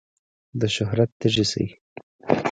[0.59, 1.65] د شهرت تږی شي.